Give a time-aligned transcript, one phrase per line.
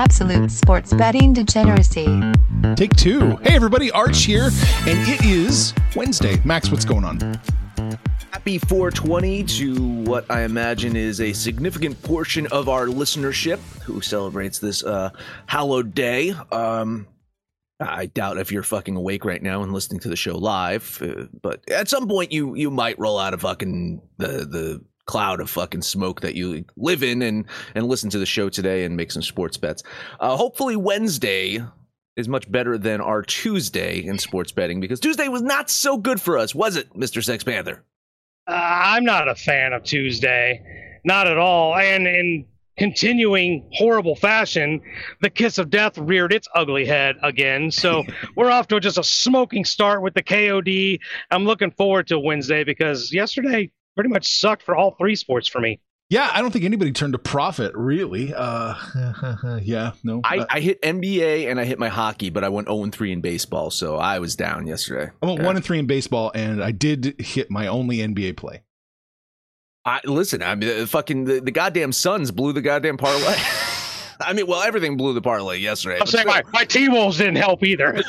[0.00, 2.06] Absolute sports betting degeneracy.
[2.74, 3.36] Take two.
[3.42, 4.44] Hey, everybody, Arch here,
[4.86, 6.40] and it is Wednesday.
[6.42, 7.20] Max, what's going on?
[8.30, 14.58] Happy 420 to what I imagine is a significant portion of our listenership who celebrates
[14.58, 15.10] this uh,
[15.44, 16.30] hallowed day.
[16.50, 17.06] Um,
[17.78, 21.26] I doubt if you're fucking awake right now and listening to the show live, uh,
[21.42, 25.50] but at some point you you might roll out of fucking the the cloud of
[25.50, 27.44] fucking smoke that you live in and
[27.74, 29.82] and listen to the show today and make some sports bets.
[30.20, 31.58] Uh, hopefully Wednesday
[32.16, 36.20] is much better than our Tuesday in sports betting because Tuesday was not so good
[36.20, 37.82] for us, was it, Mister Sex Panther?
[38.46, 40.62] Uh, I'm not a fan of Tuesday,
[41.04, 41.74] not at all.
[41.74, 42.46] And in
[42.78, 44.80] continuing horrible fashion,
[45.22, 47.72] the kiss of death reared its ugly head again.
[47.72, 48.04] So
[48.36, 51.00] we're off to just a smoking start with the KOD.
[51.32, 55.60] I'm looking forward to Wednesday because yesterday pretty much sucked for all three sports for
[55.60, 55.80] me.
[56.08, 58.34] Yeah, I don't think anybody turned a profit really.
[58.34, 58.74] Uh,
[59.62, 60.20] yeah, no.
[60.24, 63.12] I, Uh, I hit NBA and I hit my hockey, but I went 0 3
[63.12, 65.12] in baseball, so I was down yesterday.
[65.22, 68.62] I went one and three in baseball, and I did hit my only NBA play.
[69.84, 70.42] I listen.
[70.42, 73.36] I mean, the fucking the, the goddamn Suns blew the goddamn parlay.
[74.20, 75.98] I mean, well, everything blew the parlay yesterday.
[76.00, 78.02] I'm saying still- my, my T Wolves didn't help either.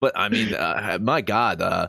[0.00, 1.88] But I mean, uh, my God, uh,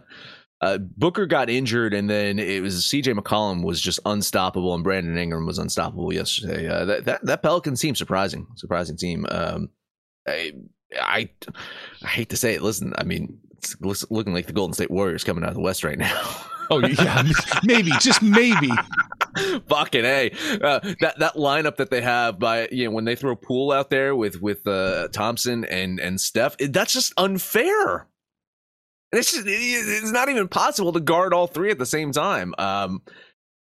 [0.66, 3.14] uh, Booker got injured, and then it was C.J.
[3.14, 6.68] McCollum was just unstoppable, and Brandon Ingram was unstoppable yesterday.
[6.68, 9.28] Uh, that, that that Pelicans team surprising, surprising team.
[9.30, 9.70] Um,
[10.28, 10.54] I,
[11.00, 11.30] I
[12.04, 12.64] I hate to say it.
[12.64, 15.84] Listen, I mean, it's looking like the Golden State Warriors coming out of the West
[15.84, 16.22] right now.
[16.72, 17.22] Oh yeah,
[17.64, 18.72] maybe, just maybe.
[19.70, 20.32] Fucking a
[20.64, 23.92] uh, that that lineup that they have by you know when they throw Poole out
[23.92, 28.08] there with with uh, Thompson and and Steph, it, that's just unfair.
[29.16, 32.54] And it's just it's not even possible to guard all three at the same time.
[32.58, 33.02] Um,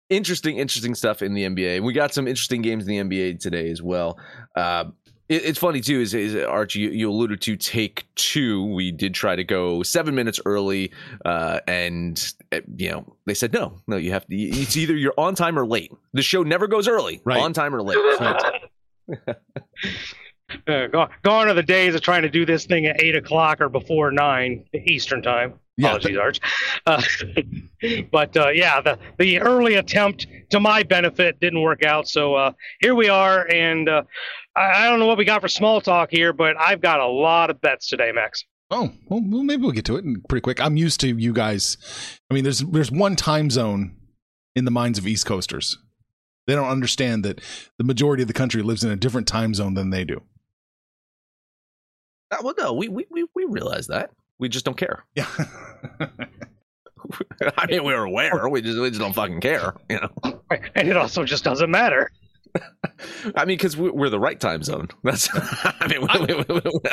[0.09, 1.81] interesting, interesting stuff in the NBA.
[1.83, 4.19] We got some interesting games in the NBA today as well.
[4.57, 4.85] Uh,
[5.29, 6.01] it, it's funny too.
[6.01, 6.79] Is, is Archie?
[6.79, 8.65] You, you alluded to take two.
[8.65, 10.91] We did try to go seven minutes early,
[11.23, 13.95] uh, and uh, you know they said no, no.
[13.95, 14.35] You have to.
[14.35, 15.93] It's either you're on time or late.
[16.11, 17.21] The show never goes early.
[17.23, 17.39] Right.
[17.39, 17.97] On time or late.
[20.67, 23.59] Uh, go- gone are the days of trying to do this thing at eight o'clock
[23.59, 25.53] or before nine Eastern time.
[25.75, 26.39] Yeah, Apologies, Arch.
[26.85, 27.01] Uh,
[28.11, 32.07] but uh, yeah, the the early attempt to my benefit didn't work out.
[32.07, 34.03] So uh, here we are, and uh,
[34.55, 37.07] I, I don't know what we got for small talk here, but I've got a
[37.07, 38.43] lot of bets today, Max.
[38.71, 40.59] Oh, well, well, maybe we'll get to it pretty quick.
[40.59, 41.77] I'm used to you guys.
[42.31, 43.95] I mean, there's there's one time zone
[44.55, 45.77] in the minds of East Coasters.
[46.47, 47.41] They don't understand that
[47.77, 50.23] the majority of the country lives in a different time zone than they do.
[52.31, 54.11] Uh, well, no, we, we we we realize that.
[54.39, 55.05] We just don't care.
[55.15, 55.27] Yeah.
[57.57, 58.49] I mean, we're aware.
[58.49, 59.73] We just we just don't fucking care.
[59.89, 60.41] You know.
[60.75, 62.11] And it also just doesn't matter.
[63.35, 64.87] I mean, because we're the right time zone.
[65.03, 65.29] That's.
[65.33, 66.89] I mean, we, we, we, we-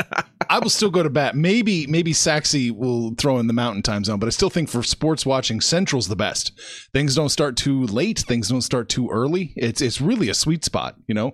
[0.50, 1.34] I will still go to bat.
[1.34, 4.82] Maybe maybe Saxy will throw in the mountain time zone, but I still think for
[4.82, 6.52] sports watching, Central's the best.
[6.92, 8.20] Things don't start too late.
[8.20, 9.52] Things don't start too early.
[9.56, 10.96] It's it's really a sweet spot.
[11.08, 11.32] You know,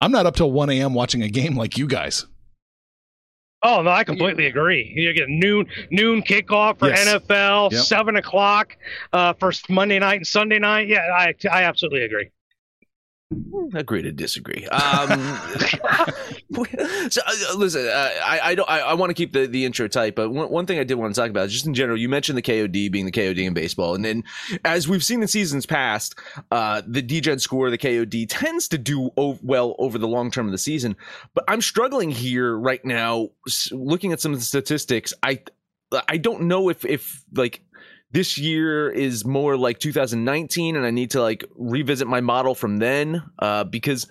[0.00, 0.94] I'm not up till 1 a.m.
[0.94, 2.26] watching a game like you guys.
[3.62, 4.92] Oh no, I completely agree.
[4.94, 7.06] You get noon noon kickoff for Yes.
[7.08, 7.82] NFL, Yep.
[7.82, 8.76] seven o'clock
[9.12, 10.86] uh, for Monday night and Sunday night.
[10.88, 12.30] Yeah, I I absolutely agree.
[13.74, 14.66] Agree to disagree.
[14.68, 15.08] Um,
[17.10, 19.88] so uh, listen, uh, I I don't I, I want to keep the, the intro
[19.88, 21.98] tight, but one, one thing I did want to talk about is just in general.
[21.98, 24.24] You mentioned the KOD being the KOD in baseball, and then
[24.64, 26.18] as we've seen in seasons past,
[26.50, 30.46] uh, the DGen score, the KOD tends to do o- well over the long term
[30.46, 30.96] of the season.
[31.34, 33.30] But I'm struggling here right now,
[33.70, 35.12] looking at some of the statistics.
[35.22, 35.40] I
[36.08, 37.62] I don't know if if like
[38.10, 42.78] this year is more like 2019 and I need to like revisit my model from
[42.78, 44.06] then uh, because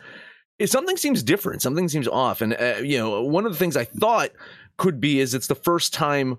[0.59, 2.41] if something seems different, something seems off.
[2.41, 4.31] And, uh, you know, one of the things I thought
[4.77, 6.37] could be is it's the first time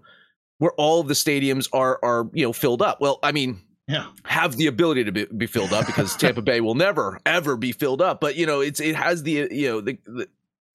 [0.58, 3.00] where all of the stadiums are, are, you know, filled up.
[3.00, 4.06] Well, I mean, Yeah.
[4.24, 7.72] have the ability to be, be filled up because Tampa Bay will never ever be
[7.72, 8.20] filled up.
[8.20, 10.28] But you know, it's it has the you know the, the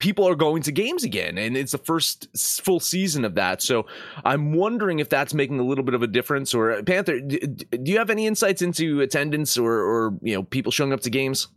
[0.04, 2.28] people are going to games again, and it's the first
[2.62, 3.62] full season of that.
[3.62, 3.86] So
[4.26, 6.54] I'm wondering if that's making a little bit of a difference.
[6.54, 10.36] Or uh, Panther, d- d- do you have any insights into attendance or or you
[10.36, 11.48] know people showing up to games?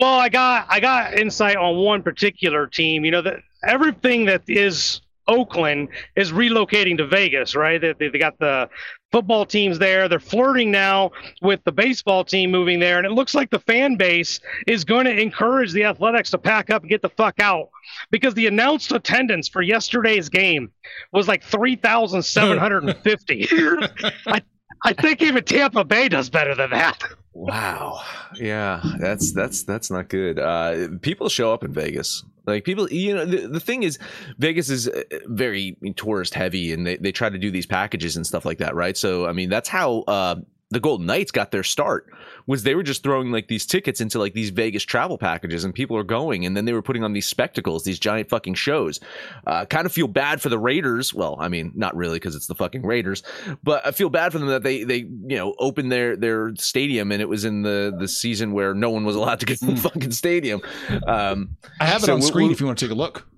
[0.00, 3.04] Well, I got I got insight on one particular team.
[3.04, 7.78] You know that everything that is Oakland is relocating to Vegas, right?
[7.78, 8.70] They, they got the
[9.12, 10.08] football teams there.
[10.08, 11.12] They're flirting now
[11.42, 15.04] with the baseball team moving there, and it looks like the fan base is going
[15.04, 17.68] to encourage the Athletics to pack up and get the fuck out
[18.10, 20.72] because the announced attendance for yesterday's game
[21.12, 23.46] was like three thousand seven hundred and fifty.
[24.26, 24.42] I
[24.84, 27.02] I think even Tampa Bay does better than that.
[27.34, 28.00] Wow.
[28.34, 30.38] Yeah, that's that's that's not good.
[30.38, 32.24] Uh, people show up in Vegas.
[32.46, 33.98] Like people, you know, the, the thing is,
[34.38, 38.26] Vegas is uh, very tourist heavy, and they, they try to do these packages and
[38.26, 38.96] stuff like that, right?
[38.96, 40.36] So, I mean, that's how uh,
[40.72, 42.06] the Golden Knights got their start.
[42.48, 45.72] Was they were just throwing like these tickets into like these Vegas travel packages, and
[45.72, 48.98] people are going, and then they were putting on these spectacles, these giant fucking shows.
[49.46, 51.14] Uh, kind of feel bad for the Raiders.
[51.14, 53.22] Well, I mean, not really because it's the fucking Raiders,
[53.62, 57.12] but I feel bad for them that they they you know opened their their stadium,
[57.12, 59.74] and it was in the the season where no one was allowed to get in
[59.76, 60.62] the fucking stadium.
[61.06, 62.96] Um, I have it So on we'll- screen we'll- if you want to take a
[62.98, 63.28] look.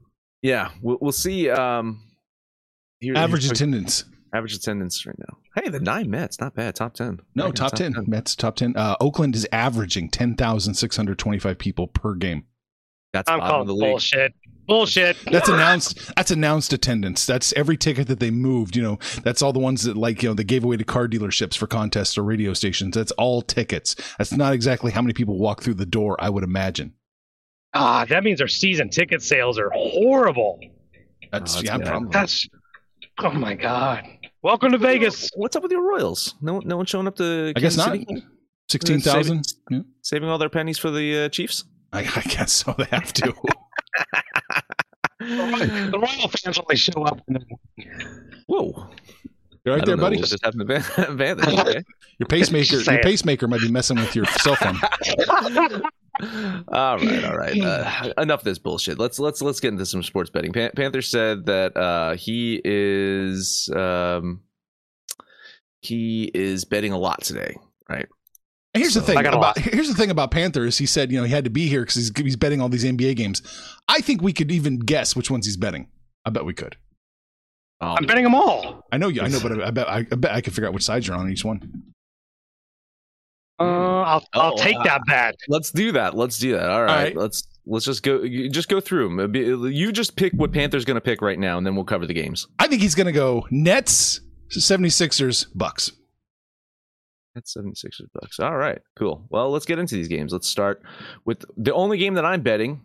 [0.40, 1.50] yeah, we'll, we'll see.
[1.50, 2.00] Um,
[3.00, 4.04] here- Average here's- attendance.
[4.34, 5.38] Average attendance right now.
[5.54, 6.74] Hey, the nine Mets, not bad.
[6.74, 7.20] Top ten.
[7.34, 7.94] No, Right in top 10.
[8.06, 8.76] Mets top 10.
[8.76, 12.44] Uh, Oakland is averaging 10,625 people per game.
[13.12, 13.90] That's I'm calling the league.
[13.92, 14.34] bullshit.
[14.66, 15.16] Bullshit.
[15.30, 16.14] That's announced.
[16.16, 17.26] That's announced attendance.
[17.26, 18.74] That's every ticket that they moved.
[18.76, 21.06] You know, that's all the ones that like you know they gave away to car
[21.06, 22.94] dealerships for contests or radio stations.
[22.96, 23.94] That's all tickets.
[24.18, 26.16] That's not exactly how many people walk through the door.
[26.18, 26.94] I would imagine.
[27.74, 30.60] Ah, that means our season ticket sales are horrible.
[31.30, 31.76] That's Oh, that's yeah.
[31.78, 31.86] bad.
[31.86, 32.08] Probably.
[32.10, 32.48] That's
[33.18, 34.06] oh my god.
[34.44, 35.30] Welcome to Vegas.
[35.36, 36.34] What's up with your Royals?
[36.42, 37.54] No, no one showing up to.
[37.56, 37.92] I guess Kansas not.
[37.92, 38.26] City?
[38.68, 39.46] Sixteen thousand.
[39.70, 39.80] Yeah.
[40.02, 41.64] Saving all their pennies for the uh, Chiefs.
[41.94, 42.74] I, I guess so.
[42.76, 43.34] They have to.
[45.20, 47.18] The Royal fans only show up.
[48.46, 48.90] Whoa!
[49.64, 50.18] You're I right there, buddy.
[50.18, 51.58] what just happened to Van- Vantage.
[51.60, 51.82] Okay.
[52.18, 52.76] Your pacemaker.
[52.76, 54.78] Your pacemaker might be messing with your cell phone.
[56.22, 57.60] All right, all right.
[57.60, 58.98] Uh, enough of this bullshit.
[58.98, 60.52] Let's let's let's get into some sports betting.
[60.52, 64.42] Pan- Panther said that uh, he is um,
[65.80, 67.56] he is betting a lot today,
[67.88, 68.06] right?
[68.74, 69.58] And Here's the thing I got a about lot.
[69.58, 71.82] here's the thing about Panther is he said you know he had to be here
[71.82, 73.40] because he's, he's betting all these NBA games.
[73.88, 75.88] I think we could even guess which ones he's betting.
[76.24, 76.76] I bet we could.
[77.80, 78.84] Um, I'm betting them all.
[78.90, 79.20] I know you.
[79.22, 81.06] I know, but I, I bet I, I bet I could figure out which sides
[81.06, 81.93] you're on each one.
[83.60, 83.62] Uh,
[84.02, 85.36] I'll I'll Oh, take uh, that bet.
[85.48, 86.14] Let's do that.
[86.16, 86.68] Let's do that.
[86.70, 87.04] All right.
[87.04, 87.16] right.
[87.16, 88.26] Let's let's just go.
[88.26, 89.34] Just go through them.
[89.34, 92.14] You just pick what Panther's going to pick right now, and then we'll cover the
[92.14, 92.48] games.
[92.58, 94.20] I think he's going to go Nets,
[94.50, 95.92] 76ers, Bucks.
[97.34, 98.38] That's 76ers, bucks.
[98.38, 99.26] All right, cool.
[99.28, 100.32] Well, let's get into these games.
[100.32, 100.80] Let's start
[101.24, 102.80] with the only game that I'm betting.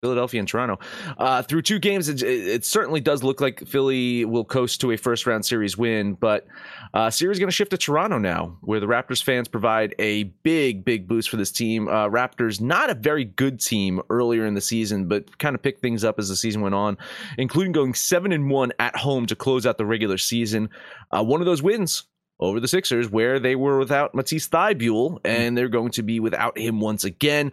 [0.00, 0.78] Philadelphia and Toronto.
[1.16, 4.96] Uh, through two games, it, it certainly does look like Philly will coast to a
[4.96, 6.46] first round series win, but
[6.94, 10.84] uh, series going to shift to Toronto now, where the Raptors fans provide a big,
[10.84, 11.88] big boost for this team.
[11.88, 15.82] Uh, Raptors, not a very good team earlier in the season, but kind of picked
[15.82, 16.96] things up as the season went on,
[17.36, 20.70] including going seven and one at home to close out the regular season.
[21.10, 22.04] Uh, one of those wins
[22.40, 26.56] over the Sixers, where they were without Matisse Thybulle, and they're going to be without
[26.56, 27.52] him once again.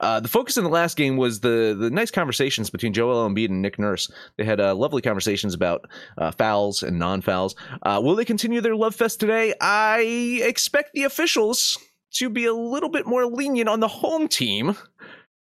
[0.00, 3.48] Uh, the focus in the last game was the the nice conversations between Joel Embiid
[3.48, 4.10] and Nick Nurse.
[4.36, 5.88] They had uh, lovely conversations about
[6.18, 7.56] uh, fouls and non fouls.
[7.82, 9.54] Uh, will they continue their love fest today?
[9.60, 10.00] I
[10.42, 11.78] expect the officials
[12.12, 14.76] to be a little bit more lenient on the home team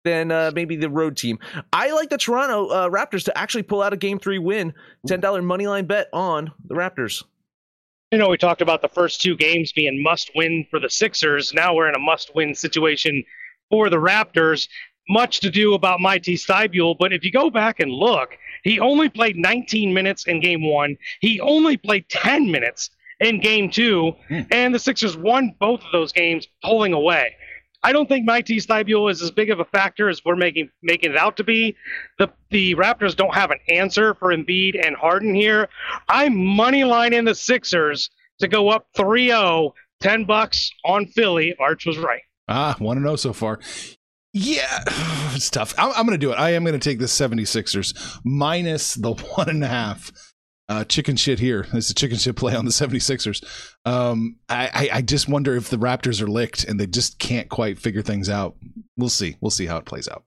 [0.03, 1.39] than uh, maybe the road team.
[1.71, 4.73] I like the Toronto uh, Raptors to actually pull out a game three win.
[5.07, 7.23] Ten dollar money line bet on the Raptors.
[8.13, 11.51] You know, we talked about the first two games being must win for the Sixers.
[11.51, 13.23] Now we're in a must win situation
[13.71, 14.67] for the Raptors.
[15.09, 19.09] Much to do about Matisse Thybulle, but if you go back and look, he only
[19.09, 20.95] played 19 minutes in game one.
[21.21, 24.41] He only played 10 minutes in game two, Hmm.
[24.51, 27.35] and the Sixers won both of those games pulling away.
[27.83, 31.11] I don't think Matisse Thybulle is as big of a factor as we're making making
[31.11, 31.75] it out to be.
[32.17, 35.67] The the Raptors don't have an answer for Embiid and Harden here.
[36.07, 38.09] I'm money lining the Sixers
[38.39, 39.71] to go up 3-0,
[40.01, 41.55] 10 bucks on Philly.
[41.59, 42.21] Arch was right.
[42.47, 43.59] Ah, want to know so far.
[44.33, 44.83] Yeah,
[45.35, 45.73] it's tough.
[45.77, 46.35] I'm, I'm going to do it.
[46.35, 50.11] I am going to take the 76ers minus the one and a half.
[50.69, 51.67] Uh, chicken shit here.
[51.73, 53.43] It's a chicken shit play on the 76ers.
[53.85, 57.49] Um, I, I, I just wonder if the Raptors are licked and they just can't
[57.49, 58.55] quite figure things out.
[58.95, 59.35] We'll see.
[59.41, 60.23] We'll see how it plays out.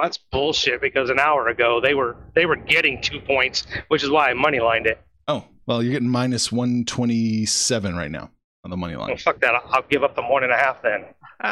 [0.00, 4.10] That's bullshit because an hour ago they were they were getting two points, which is
[4.10, 5.00] why I money lined it.
[5.26, 8.30] Oh, well, you're getting minus 127 right now
[8.64, 9.16] on the money line.
[9.16, 9.54] fuck that.
[9.54, 11.06] I'll, I'll give up the one and a half then.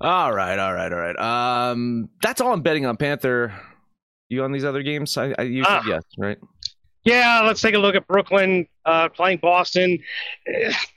[0.00, 1.70] all right, all right, all right.
[1.70, 3.52] Um, that's all I'm betting on Panther.
[4.28, 5.16] You on these other games?
[5.16, 5.84] I, I you said Ah.
[5.86, 6.38] yes, right?
[7.04, 9.98] Yeah, let's take a look at Brooklyn uh, playing Boston.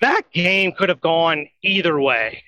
[0.02, 2.44] That game could have gone either way.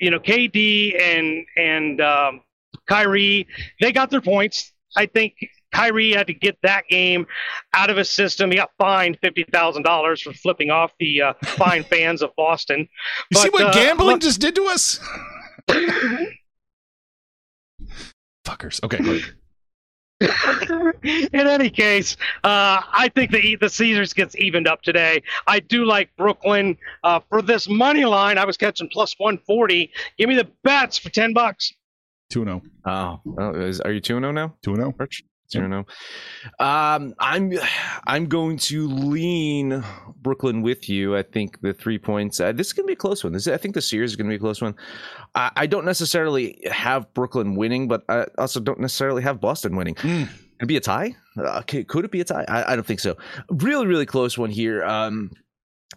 [0.00, 2.40] You know, KD and and um,
[2.88, 3.46] Kyrie,
[3.80, 4.72] they got their points.
[4.96, 5.34] I think
[5.72, 7.26] Kyrie had to get that game
[7.74, 8.50] out of his system.
[8.50, 12.88] He got fined fifty thousand dollars for flipping off the uh, fine fans of Boston.
[13.30, 14.98] You see what uh, gambling look- just did to us?
[18.44, 18.82] Fuckers.
[18.82, 19.22] Okay.
[20.20, 20.26] Go
[21.02, 21.28] ahead.
[21.32, 25.22] In any case, uh, I think the the series gets evened up today.
[25.46, 28.38] I do like Brooklyn uh, for this money line.
[28.38, 29.90] I was catching plus one forty.
[30.18, 31.72] Give me the bets for ten bucks.
[32.30, 32.62] 2 0.
[32.84, 34.52] Oh, oh is, are you two zero now?
[34.62, 34.94] 2 0.
[35.50, 35.86] Zero.
[36.58, 37.52] Um, I'm
[38.06, 39.84] I'm going to lean
[40.22, 41.16] Brooklyn with you.
[41.16, 42.40] I think the three points.
[42.40, 43.32] Uh, this is going to be a close one.
[43.32, 44.74] This I think the series is going to be a close one.
[45.34, 49.94] I, I don't necessarily have Brooklyn winning, but I also don't necessarily have Boston winning.
[49.96, 50.28] Mm.
[50.58, 51.14] Could it be a tie?
[51.38, 52.44] Uh, could, could it be a tie?
[52.48, 53.16] I, I don't think so.
[53.50, 54.84] Really, really close one here.
[54.84, 55.30] Um,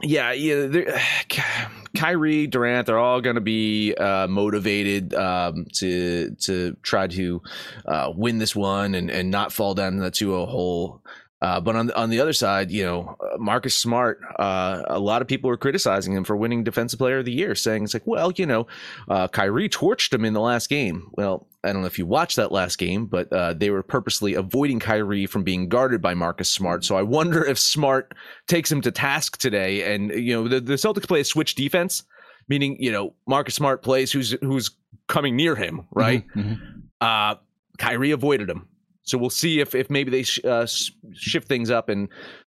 [0.02, 1.02] yeah, yeah.
[1.98, 7.42] Kyrie, Durant, they're all going to be uh, motivated um, to to try to
[7.86, 11.02] uh, win this one and, and not fall down the 2-0 hole.
[11.42, 15.00] Uh, but on the, on the other side, you know, uh, Marcus Smart, uh, a
[15.00, 17.94] lot of people were criticizing him for winning Defensive Player of the Year, saying it's
[17.94, 18.68] like, well, you know,
[19.08, 21.10] uh, Kyrie torched him in the last game.
[21.14, 24.34] Well, I don't know if you watched that last game, but uh, they were purposely
[24.34, 26.84] avoiding Kyrie from being guarded by Marcus Smart.
[26.84, 28.14] So I wonder if Smart
[28.48, 29.94] takes him to task today.
[29.94, 32.04] And you know, the, the Celtics play a switch defense,
[32.50, 34.72] meaning you know Marcus Smart plays who's who's
[35.08, 36.26] coming near him, right?
[36.36, 36.60] Mhm.
[37.00, 37.36] Uh,
[37.78, 38.68] Kyrie avoided him.
[39.10, 40.68] So we'll see if if maybe they sh- uh,
[41.14, 42.10] shift things up and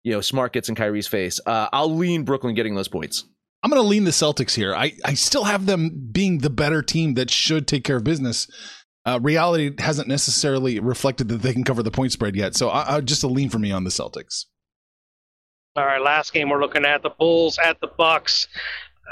[0.02, 1.40] you know Smart gets in Kyrie's face.
[1.46, 3.24] Uh, I'll lean Brooklyn getting those points.
[3.62, 4.74] I'm going to lean the Celtics here.
[4.74, 8.48] I, I still have them being the better team that should take care of business.
[9.04, 12.54] Uh, reality hasn't necessarily reflected that they can cover the point spread yet.
[12.54, 14.46] So I, I, just a lean for me on the Celtics.
[15.76, 18.48] All right, last game we're looking at the Bulls at the Bucks.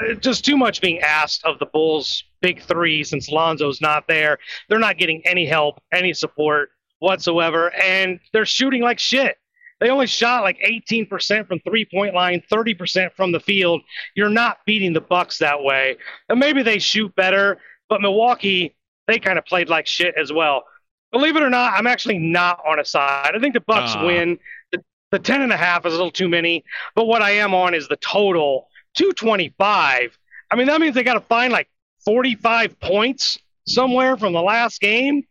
[0.01, 4.39] Uh, Just too much being asked of the Bulls' big three since Lonzo's not there.
[4.67, 6.69] They're not getting any help, any support
[6.99, 9.37] whatsoever, and they're shooting like shit.
[9.79, 13.81] They only shot like 18% from three-point line, 30% from the field.
[14.13, 15.95] You're not beating the Bucks that way.
[16.27, 18.75] And maybe they shoot better, but Milwaukee,
[19.07, 20.65] they kind of played like shit as well.
[21.13, 23.31] Believe it or not, I'm actually not on a side.
[23.33, 24.05] I think the Bucks Ah.
[24.05, 24.37] win.
[24.73, 27.53] The, the 10 and a half is a little too many, but what I am
[27.55, 30.17] on is the total 225.
[30.51, 31.69] I mean, that means they got to find like
[32.05, 35.23] 45 points somewhere from the last game.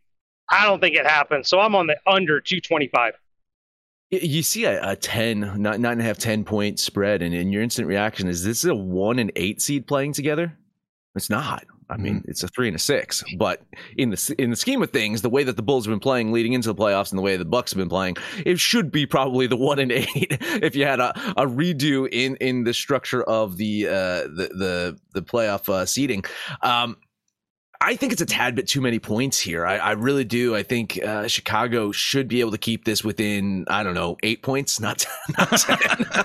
[0.51, 1.49] I don't think it happens.
[1.49, 3.15] So I'm on the under 225.
[4.11, 7.53] You see a, a 10, nine, nine and a half, 10 point spread, and, and
[7.53, 10.57] your instant reaction is this is a one and eight seed playing together?
[11.15, 11.65] It's not.
[11.91, 13.25] I mean, it's a three and a six.
[13.39, 13.63] But
[13.97, 16.33] in the in the scheme of things, the way that the Bulls have been playing
[16.33, 19.07] leading into the playoffs and the way the Bucks have been playing, it should be
[19.07, 20.07] probably the one and eight
[20.41, 23.93] if you had a, a redo in in the structure of the uh,
[24.25, 26.25] the the the playoff uh, seating.
[26.63, 26.97] Um,
[27.81, 29.65] I think it's a tad bit too many points here.
[29.65, 30.55] I, I really do.
[30.57, 34.43] I think uh, Chicago should be able to keep this within, I don't know, eight
[34.43, 35.07] points, not,
[35.39, 35.77] not ten.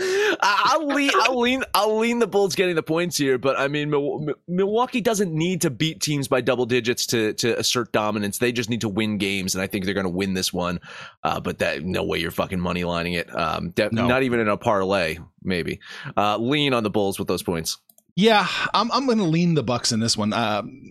[0.00, 3.68] I- I'll lean, I'll lean, I'll lean the Bulls getting the points here, but I
[3.68, 7.92] mean, Mil- Mil- Milwaukee doesn't need to beat teams by double digits to to assert
[7.92, 8.38] dominance.
[8.38, 10.80] They just need to win games, and I think they're going to win this one.
[11.22, 13.32] Uh, but that no way you're fucking money lining it.
[13.34, 14.08] Um, de- No.
[14.08, 15.78] not even in a parlay, maybe.
[16.16, 17.78] Uh, lean on the Bulls with those points.
[18.16, 20.32] Yeah, I'm I'm going to lean the Bucks in this one.
[20.32, 20.82] Um,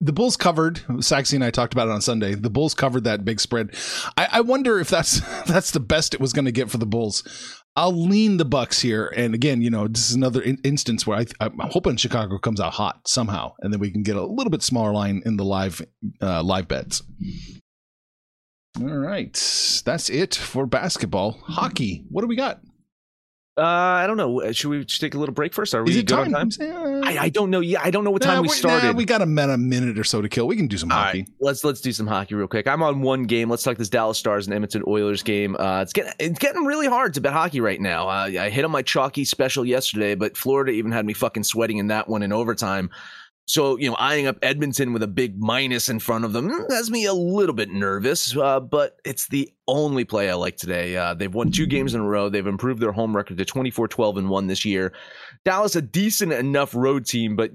[0.00, 0.76] the Bulls covered.
[1.00, 2.34] Saxy and I talked about it on Sunday.
[2.34, 3.74] The Bulls covered that big spread.
[4.16, 6.86] I, I wonder if that's that's the best it was going to get for the
[6.86, 7.22] Bulls.
[7.76, 11.20] I'll lean the Bucks here, and again, you know, this is another in- instance where
[11.20, 14.50] I, I'm hoping Chicago comes out hot somehow, and then we can get a little
[14.50, 15.80] bit smaller line in the live
[16.20, 17.02] uh, live bets.
[18.80, 19.34] All right,
[19.84, 21.38] that's it for basketball.
[21.44, 22.04] Hockey.
[22.10, 22.60] What do we got?
[23.60, 24.50] Uh, I don't know.
[24.52, 25.74] Should we take a little break first?
[25.74, 26.34] Are we Is it good time?
[26.34, 27.02] on time?
[27.02, 27.60] Uh, I, I don't know.
[27.60, 28.86] Yeah, I don't know what time nah, we we- started.
[28.86, 30.46] nah, we got a, min- a minute or so to kill.
[30.46, 31.18] We can do some All hockey.
[31.20, 32.66] right, let's let's do some hockey real quick.
[32.66, 33.50] I'm on one game.
[33.50, 35.56] Let's talk this Dallas Stars and Edmonton Oilers game.
[35.58, 38.08] Uh, it's getting it's getting really hard to bet hockey right now.
[38.08, 41.78] Uh, I hit on my chalky special yesterday, but Florida even had me fucking sweating
[41.78, 42.90] in that one in overtime.
[43.50, 46.70] So, you know, eyeing up Edmonton with a big minus in front of them mm,
[46.70, 50.96] has me a little bit nervous, uh, but it's the only play I like today.
[50.96, 52.28] Uh, they've won two games in a row.
[52.28, 54.92] They've improved their home record to 24 12 and 1 this year.
[55.44, 57.50] Dallas, a decent enough road team, but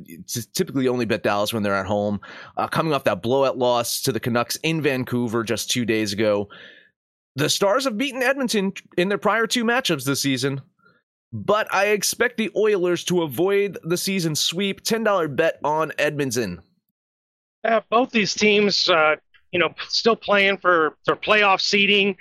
[0.53, 2.19] typically only bet Dallas when they're at home.
[2.57, 6.49] Uh, coming off that blowout loss to the Canucks in Vancouver just two days ago.
[7.37, 10.61] The Stars have beaten Edmonton in their prior two matchups this season
[11.31, 14.83] but I expect the Oilers to avoid the season sweep.
[14.83, 16.61] $10 bet on Edmonton.
[17.63, 19.15] Yeah, both these teams, uh,
[19.51, 22.15] you know, still playing for, for playoff seeding.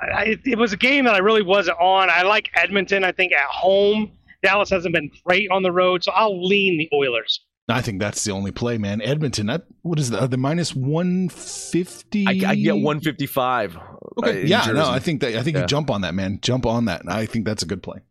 [0.00, 2.10] I, it was a game that I really wasn't on.
[2.10, 3.04] I like Edmonton.
[3.04, 4.10] I think at home,
[4.42, 7.40] Dallas hasn't been great on the road, so I'll lean the Oilers.
[7.68, 9.00] I think that's the only play, man.
[9.00, 10.30] Edmonton, that, what is that?
[10.30, 12.24] The minus one fifty.
[12.26, 13.76] I, I, get one fifty five.
[14.18, 14.78] Okay, uh, yeah, Jersey.
[14.78, 15.62] no, I think that I think yeah.
[15.62, 16.38] you jump on that, man.
[16.42, 17.02] Jump on that.
[17.08, 18.02] I think that's a good play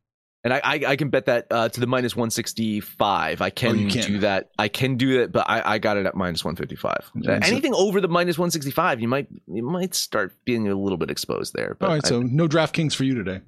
[0.46, 3.42] and I, I, I can bet that uh, to the minus one sixty five.
[3.42, 4.52] I can, oh, can, do that.
[4.60, 7.12] I can do that, but I, I got it at minus one fifty five.
[7.28, 11.00] Anything over the minus one sixty five, you might you might start being a little
[11.00, 11.76] bit exposed there.
[11.82, 13.42] All right, I, so no DraftKings for you today.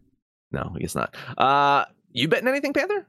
[0.52, 1.16] No, I guess not.
[1.38, 3.06] Uh, you betting anything, Panther?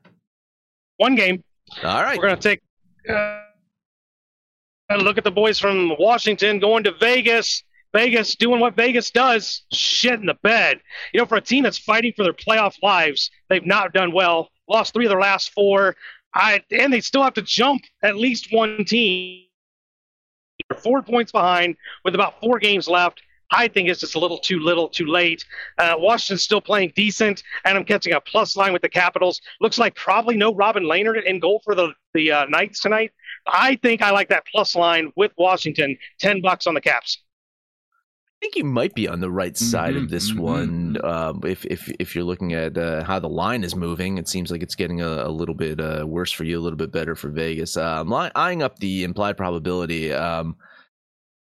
[0.99, 1.43] One game.
[1.83, 2.61] All right, we're gonna take.
[3.09, 3.41] Uh,
[4.99, 7.63] look at the boys from Washington going to Vegas.
[7.93, 10.81] Vegas doing what Vegas does, shit in the bed.
[11.13, 14.51] You know, for a team that's fighting for their playoff lives, they've not done well.
[14.69, 15.97] Lost three of their last four.
[16.35, 19.45] I and they still have to jump at least one team.
[20.69, 23.23] They're four points behind with about four games left.
[23.51, 25.43] I think it's just a little too little, too late.
[25.79, 29.41] Uh, Washington's still playing decent, and I'm catching a plus line with the Capitals.
[29.61, 33.13] Looks like probably no Robin Lehner in goal for the the uh, Knights tonight.
[33.47, 35.97] I think I like that plus line with Washington.
[36.21, 37.23] Ten bucks on the Caps.
[38.39, 40.41] I think you might be on the right side mm-hmm, of this mm-hmm.
[40.41, 40.97] one.
[41.05, 44.53] Um, if if if you're looking at uh, how the line is moving, it seems
[44.53, 47.17] like it's getting a, a little bit uh, worse for you, a little bit better
[47.17, 47.77] for Vegas.
[47.77, 50.13] Um, eyeing up the implied probability.
[50.13, 50.55] Um,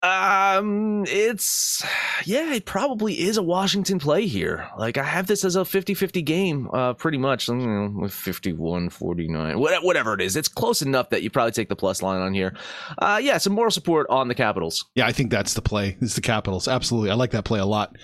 [0.02, 1.84] um, it's
[2.24, 4.68] yeah, it probably is a Washington play here.
[4.78, 7.48] Like I have this as a 50-50 game, uh, pretty much.
[7.48, 12.00] You know, 51-49, whatever it is, it's close enough that you probably take the plus
[12.00, 12.54] line on here.
[12.98, 14.84] Uh, yeah, some moral support on the Capitals.
[14.94, 15.96] Yeah, I think that's the play.
[16.00, 16.68] It's the Capitals.
[16.68, 17.96] Absolutely, I like that play a lot.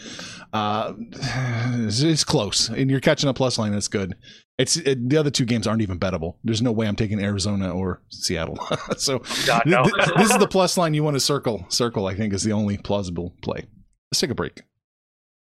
[0.53, 3.73] Uh, it's, it's close, and you're catching a plus line.
[3.73, 4.17] That's good.
[4.57, 6.37] It's it, the other two games aren't even bettable.
[6.45, 8.57] There's no way I'm taking Arizona or Seattle.
[8.97, 9.83] so oh, God, no.
[9.83, 11.67] th- this is the plus line you want to circle.
[11.69, 13.65] Circle, I think, is the only plausible play.
[14.13, 14.63] Let's take a break.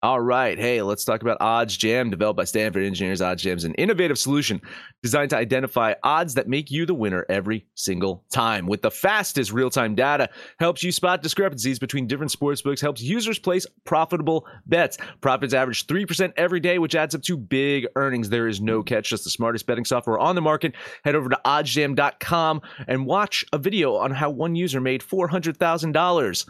[0.04, 0.58] All right.
[0.58, 3.22] Hey, let's talk about OddsJam, developed by Stanford engineers.
[3.22, 4.60] OddsJam is an innovative solution
[5.04, 8.66] designed to identify odds that make you the winner every single time.
[8.66, 13.00] With the fastest real time data, helps you spot discrepancies between different sports books, helps
[13.00, 14.98] users place profitable bets.
[15.22, 18.28] Profits average 3% every day, which adds up to big earnings.
[18.28, 20.74] There is no catch, just the smartest betting software on the market.
[21.04, 26.50] Head over to oddsjam.com and watch a video on how one user made $400,000.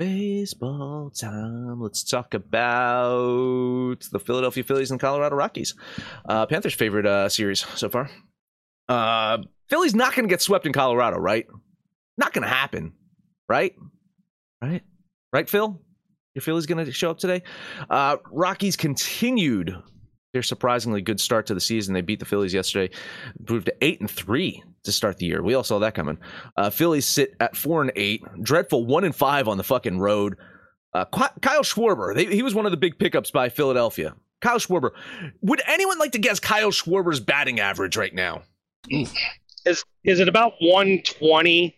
[0.00, 1.78] Baseball time.
[1.78, 5.74] Let's talk about the Philadelphia Phillies and Colorado Rockies.
[6.26, 8.08] Uh, Panthers' favorite uh, series so far.
[8.88, 11.46] Uh, Philly's not going to get swept in Colorado, right?
[12.16, 12.94] Not going to happen,
[13.46, 13.74] right?
[14.62, 14.82] Right?
[15.34, 15.78] Right, Phil?
[16.34, 17.42] Your Philly's going to show up today.
[17.90, 19.76] Uh, Rockies continued
[20.32, 21.94] their surprisingly good start to the season.
[21.94, 22.94] They beat the Phillies yesterday,
[23.48, 25.42] moved to eight and three to start the year.
[25.42, 26.18] We all saw that coming.
[26.56, 30.36] Uh, Phillies sit at four and eight, dreadful one and five on the fucking road.
[30.92, 34.14] Uh, Kyle Schwarber, they, he was one of the big pickups by Philadelphia.
[34.40, 34.90] Kyle Schwarber.
[35.42, 38.42] Would anyone like to guess Kyle Schwarber's batting average right now?
[38.88, 41.76] Is is it about 120?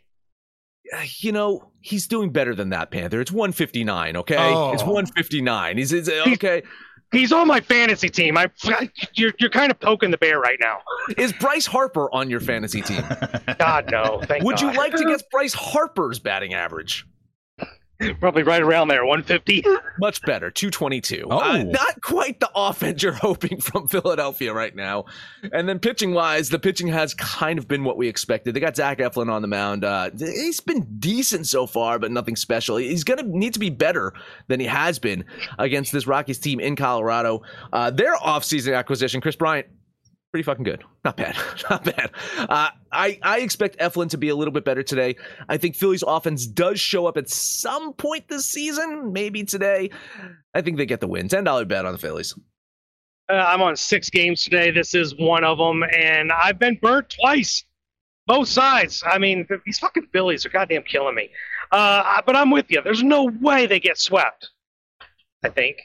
[1.19, 3.21] You know, he's doing better than that, Panther.
[3.21, 4.37] It's 159, okay?
[4.39, 4.73] Oh.
[4.73, 5.79] It's 159.
[5.79, 6.63] He's, he's okay.
[7.13, 8.37] He's on my fantasy team.
[8.37, 8.51] I,
[9.15, 10.79] you're you're kind of poking the bear right now.
[11.17, 13.05] Is Bryce Harper on your fantasy team?
[13.59, 14.23] God no.
[14.41, 14.61] Would God.
[14.61, 17.07] you like to guess Bryce Harper's batting average?
[18.21, 19.65] Probably right around there, 150.
[19.99, 21.27] Much better, 222.
[21.31, 21.39] Oh.
[21.39, 25.05] Uh, not quite the offense you're hoping from Philadelphia right now.
[25.53, 28.55] And then pitching wise, the pitching has kind of been what we expected.
[28.55, 29.85] They got Zach Eflin on the mound.
[29.85, 32.77] Uh, he's been decent so far, but nothing special.
[32.77, 34.13] He's going to need to be better
[34.49, 35.25] than he has been
[35.59, 37.43] against this Rockies team in Colorado.
[37.73, 39.67] Uh, their offseason acquisition, Kris Bryant,
[40.33, 40.83] pretty fucking good.
[41.05, 41.37] Not bad.
[41.71, 42.11] Not bad.
[42.37, 45.17] Uh, I, I expect Eflin to be a little bit better today.
[45.49, 49.91] I think Philly's offense does show up at some point this season, maybe today.
[50.55, 51.29] I think they get the win.
[51.29, 52.35] $10 bet on the Phillies.
[53.31, 54.71] Uh, I'm on six games today.
[54.71, 57.65] This is one of them, and I've been burnt twice.
[58.27, 59.03] Both sides.
[59.07, 61.31] I mean, these fucking Phillies are goddamn killing me.
[61.71, 62.81] Uh, but I'm with you.
[62.83, 64.49] There's no way they get swept.
[65.45, 65.77] I think.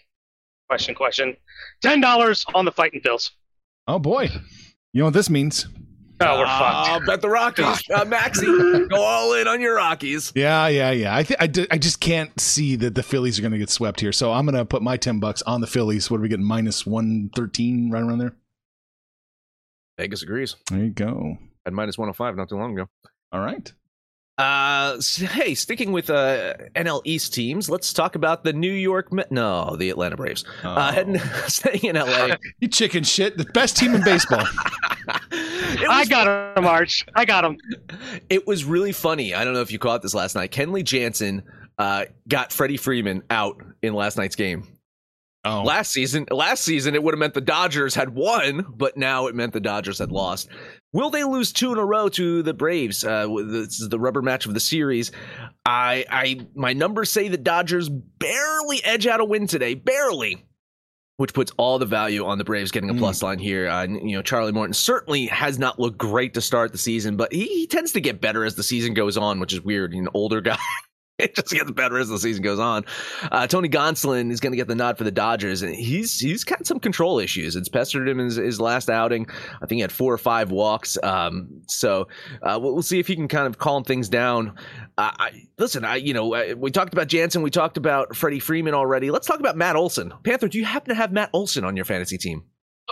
[0.69, 1.35] Question, question.
[1.83, 3.31] $10 on the fighting Phils.
[3.87, 4.29] Oh boy,
[4.93, 5.67] you know what this means?
[6.19, 6.89] Oh, we're fucked.
[6.89, 8.45] Oh, bet the Rockies, uh, Maxie,
[8.87, 10.33] go all in on your Rockies.
[10.35, 11.15] Yeah, yeah, yeah.
[11.15, 13.69] I th- I, d- I just can't see that the Phillies are going to get
[13.69, 14.11] swept here.
[14.11, 16.09] So I'm going to put my ten bucks on the Phillies.
[16.09, 16.43] What are we getting?
[16.45, 18.33] Minus one thirteen, right around there.
[19.99, 20.55] Vegas agrees.
[20.71, 21.37] There you go.
[21.65, 22.89] At minus one hundred oh five not too long ago.
[23.31, 23.71] All right.
[24.37, 29.11] Uh, hey, sticking with uh, NL East teams, let's talk about the New York.
[29.11, 30.45] Me- no, the Atlanta Braves.
[30.63, 30.71] Uh, oh.
[30.73, 32.35] Uh, heading, staying in LA.
[32.59, 33.35] you chicken shit.
[33.37, 34.45] The best team in baseball.
[35.89, 37.03] I got him, March.
[37.15, 37.57] I got him.
[38.29, 39.33] It was really funny.
[39.33, 40.51] I don't know if you caught this last night.
[40.51, 41.41] Kenley Jansen
[41.79, 44.67] uh, got Freddie Freeman out in last night's game.
[45.47, 45.63] Oh.
[45.63, 49.35] Last season, last season it would have meant the Dodgers had won, but now it
[49.35, 50.49] meant the Dodgers had lost.
[50.91, 53.05] Will they lose two in a row to the Braves?
[53.05, 55.13] Uh, this is the rubber match of the series.
[55.65, 60.45] I, I, my numbers say the Dodgers barely edge out a win today, barely,
[61.15, 62.99] which puts all the value on the Braves getting a mm.
[62.99, 63.69] plus line here.
[63.69, 67.31] Uh, you know, Charlie Morton certainly has not looked great to start the season, but
[67.31, 69.93] he, he tends to get better as the season goes on, which is weird.
[69.93, 70.57] In an older guy.
[71.19, 72.85] it just gets better as the season goes on.
[73.31, 76.43] Uh, Tony Gonsolin is going to get the nod for the Dodgers, and he's he's
[76.43, 77.55] got some control issues.
[77.55, 79.27] It's pestered him in his, his last outing.
[79.55, 80.97] I think he had four or five walks.
[81.01, 82.07] Um, so
[82.43, 84.55] uh, we'll, we'll, see if he can kind of calm things down.
[84.97, 88.39] Uh, I, listen, I you know uh, we talked about Jansen, we talked about Freddie
[88.39, 89.09] Freeman already.
[89.09, 90.13] Let's talk about Matt Olson.
[90.23, 92.43] Panther, do you happen to have Matt Olson on your fantasy team?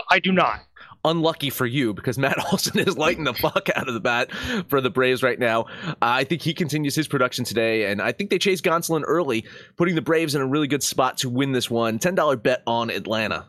[0.10, 0.62] I do not
[1.05, 4.31] unlucky for you because Matt Olson is lighting the fuck out of the bat
[4.67, 5.65] for the Braves right now.
[5.88, 9.45] Uh, I think he continues his production today, and I think they chase Gonsolin early,
[9.77, 11.99] putting the Braves in a really good spot to win this one.
[11.99, 13.45] $10 bet on Atlanta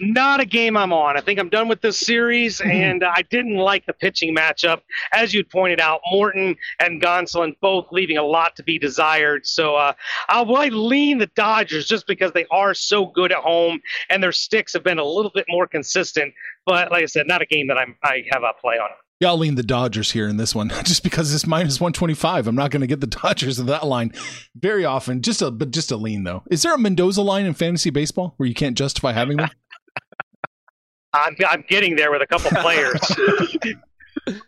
[0.00, 1.16] not a game I'm on.
[1.16, 2.70] I think I'm done with this series, mm-hmm.
[2.86, 4.80] and uh, I didn't like the pitching matchup.
[5.12, 9.46] As you pointed out, Morton and Gonsolin both leaving a lot to be desired.
[9.46, 9.92] So uh,
[10.28, 14.72] I'll lean the Dodgers just because they are so good at home, and their sticks
[14.72, 16.34] have been a little bit more consistent.
[16.64, 18.90] But like I said, not a game that I'm, I have a play on.
[19.18, 22.14] Yeah, I'll lean the Dodgers here in this one, just because it's minus one twenty
[22.14, 22.46] five.
[22.46, 24.12] I'm not going to get the Dodgers in that line
[24.54, 25.22] very often.
[25.22, 26.42] Just a but just a lean though.
[26.50, 29.50] Is there a Mendoza line in fantasy baseball where you can't justify having one?
[31.12, 33.00] I'm, I'm getting there with a couple players.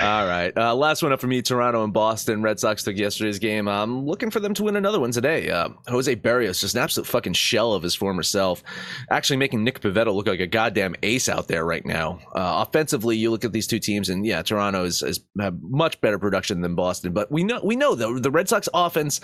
[0.00, 0.56] All right.
[0.56, 2.40] Uh, last one up for me Toronto and Boston.
[2.40, 3.68] Red Sox took yesterday's game.
[3.68, 5.50] I'm looking for them to win another one today.
[5.50, 8.62] Uh, Jose Berrios, just an absolute fucking shell of his former self.
[9.10, 12.18] Actually making Nick Pivetta look like a goddamn ace out there right now.
[12.34, 16.00] Uh, offensively, you look at these two teams, and yeah, Toronto is, is have much
[16.00, 17.12] better production than Boston.
[17.12, 19.20] But we know, we know though, the Red Sox offense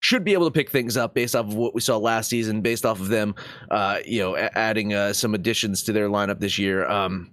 [0.00, 2.60] should be able to pick things up based off of what we saw last season,
[2.60, 3.34] based off of them,
[3.70, 6.86] uh, you know, adding uh, some additions to their lineup this year.
[6.88, 7.30] Um,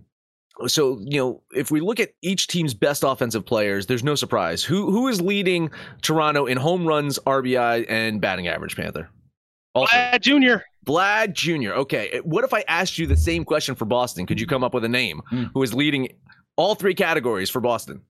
[0.68, 4.64] so you know, if we look at each team's best offensive players, there's no surprise.
[4.64, 5.72] Who who is leading
[6.02, 8.76] Toronto in home runs, RBI, and batting average?
[8.76, 9.10] Panther.
[9.76, 10.64] Also, Vlad Jr.
[10.86, 11.74] Vlad Jr.
[11.74, 14.26] Okay, what if I asked you the same question for Boston?
[14.26, 15.50] Could you come up with a name mm.
[15.54, 16.10] who is leading
[16.56, 18.02] all three categories for Boston?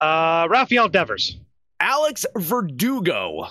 [0.00, 1.38] Uh, Rafael Devers.
[1.84, 3.46] Alex Verdugo.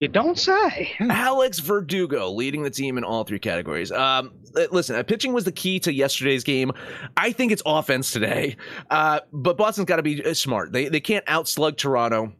[0.00, 0.92] You don't say.
[1.00, 3.90] Alex Verdugo leading the team in all three categories.
[3.90, 4.32] Um,
[4.70, 6.70] listen, uh, pitching was the key to yesterday's game.
[7.16, 8.56] I think it's offense today,
[8.90, 10.70] uh, but Boston's got to be uh, smart.
[10.70, 12.34] They they can't outslug Toronto.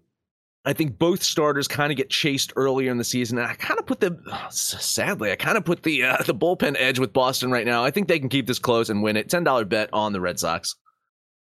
[0.67, 3.81] I think both starters kind of get chased earlier in the season, and I kind
[3.81, 4.19] of put the
[4.51, 7.83] sadly, I kind of put the uh, the bullpen edge with Boston right now.
[7.83, 9.31] I think they can keep this close and win it.
[9.31, 10.75] Ten dollar bet on the Red Sox.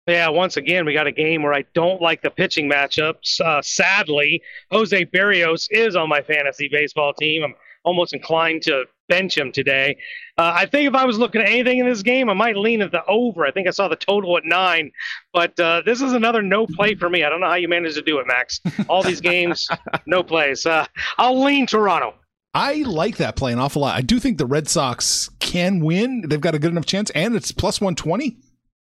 [0.06, 3.40] Yeah, once again, we got a game where I don't like the pitching matchups.
[3.40, 4.40] Uh, sadly,
[4.70, 7.42] Jose Berrios is on my fantasy baseball team.
[7.42, 9.96] I'm almost inclined to bench him today.
[10.38, 12.82] Uh, I think if I was looking at anything in this game, I might lean
[12.82, 13.44] at the over.
[13.44, 14.92] I think I saw the total at nine,
[15.32, 17.24] but uh, this is another no play for me.
[17.24, 18.60] I don't know how you managed to do it, Max.
[18.88, 19.68] All these games,
[20.06, 20.66] no plays.
[20.66, 20.86] Uh,
[21.18, 22.14] I'll lean Toronto.
[22.54, 23.96] I like that play an awful lot.
[23.96, 26.22] I do think the Red Sox can win.
[26.28, 28.36] They've got a good enough chance, and it's plus 120.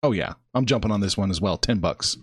[0.04, 0.34] Oh, yeah.
[0.54, 1.58] I'm jumping on this one as well.
[1.58, 2.18] 10 bucks.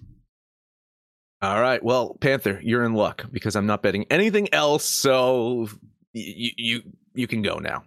[1.43, 1.83] All right.
[1.83, 4.85] Well, Panther, you're in luck because I'm not betting anything else.
[4.85, 5.69] So
[6.13, 6.83] you you
[7.15, 7.83] you can go now.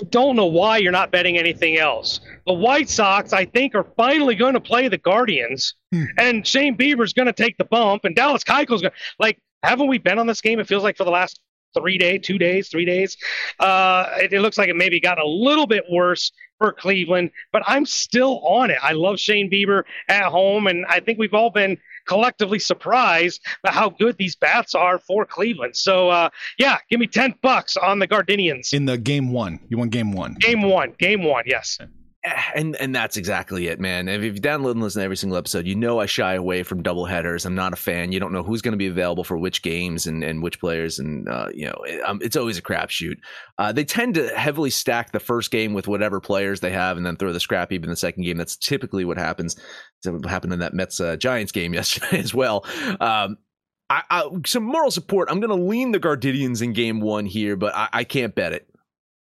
[0.00, 2.20] I don't know why you're not betting anything else.
[2.46, 6.04] The White Sox, I think, are finally going to play the Guardians, hmm.
[6.18, 8.94] and Shane Bieber's going to take the bump, and Dallas Keuchel's going.
[9.18, 10.58] Like, haven't we been on this game?
[10.60, 11.40] It feels like for the last
[11.74, 13.16] three days, two days, three days.
[13.58, 17.62] Uh, it, it looks like it maybe got a little bit worse for Cleveland, but
[17.66, 18.78] I'm still on it.
[18.82, 23.70] I love Shane Bieber at home, and I think we've all been collectively surprised by
[23.70, 25.76] how good these bats are for Cleveland.
[25.76, 29.60] So uh, yeah, give me ten bucks on the Gardenians in the game one.
[29.68, 30.34] You won game one.
[30.34, 30.94] Game one.
[30.98, 31.44] Game one.
[31.46, 31.78] Yes
[32.54, 34.08] and and that's exactly it, man.
[34.08, 36.82] If you've downloaded and listened to every single episode, you know I shy away from
[36.82, 37.44] double headers.
[37.44, 38.12] I'm not a fan.
[38.12, 40.98] You don't know who's going to be available for which games and, and which players,
[40.98, 43.16] and uh, you know it, um, it's always a crapshoot.
[43.58, 47.04] Uh, they tend to heavily stack the first game with whatever players they have, and
[47.04, 48.36] then throw the scrap heap in the second game.
[48.36, 49.56] That's typically what happens.
[50.26, 52.64] Happened in that Mets uh, Giants game yesterday as well.
[53.00, 53.38] Um,
[53.90, 55.28] I, I, some moral support.
[55.30, 58.52] I'm going to lean the Gardenians in game one here, but I, I can't bet
[58.52, 58.68] it.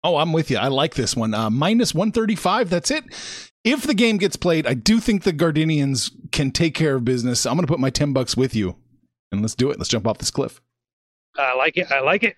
[0.07, 0.57] Oh, I'm with you.
[0.57, 1.35] I like this one.
[1.35, 2.71] Uh, minus 135.
[2.71, 3.05] That's it.
[3.65, 7.45] If the game gets played, I do think the Gardenians can take care of business.
[7.45, 8.77] I'm going to put my 10 bucks with you
[9.33, 9.79] and let's do it.
[9.79, 10.61] Let's jump off this cliff.
[11.37, 11.91] I like it.
[11.91, 12.37] I like it.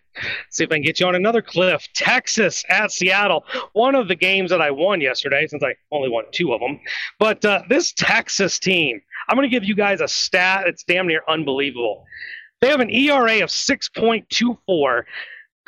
[0.48, 1.86] See if I can get you on another cliff.
[1.94, 3.44] Texas at Seattle.
[3.74, 6.80] One of the games that I won yesterday, since I only won two of them.
[7.18, 10.66] But uh, this Texas team, I'm going to give you guys a stat.
[10.66, 12.06] It's damn near unbelievable.
[12.62, 15.02] They have an ERA of 6.24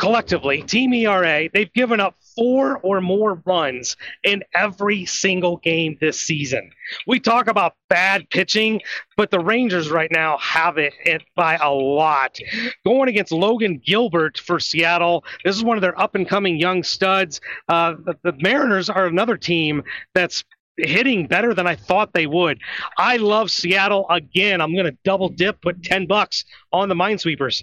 [0.00, 6.18] collectively, Team ERA, they've given up four or more runs in every single game this
[6.18, 6.70] season.
[7.06, 8.80] We talk about bad pitching,
[9.18, 10.94] but the Rangers right now have it
[11.36, 12.38] by a lot.
[12.86, 16.82] Going against Logan Gilbert for Seattle, this is one of their up and coming young
[16.82, 17.42] studs.
[17.68, 19.82] Uh, the, the Mariners are another team
[20.14, 20.44] that's
[20.78, 22.58] hitting better than I thought they would.
[22.96, 24.62] I love Seattle again.
[24.62, 27.62] I'm going to double dip, put 10 bucks on the Minesweepers.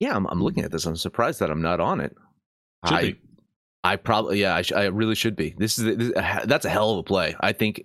[0.00, 0.86] Yeah, I'm, I'm looking at this.
[0.86, 2.16] I'm surprised that I'm not on it.
[2.86, 3.20] Should I, be.
[3.84, 5.54] I probably, yeah, I, sh- I really should be.
[5.56, 6.12] This is this,
[6.46, 7.36] that's a hell of a play.
[7.40, 7.84] I think.